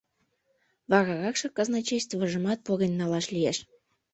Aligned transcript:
Вараракше 0.91 1.47
казначействыжымат 1.57 2.59
поген 2.67 2.93
налаш 2.99 3.25
лиеш. 3.35 3.57